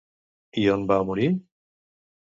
I 0.61 0.63
on 0.77 0.87
va 0.93 0.99
morir? 1.11 1.29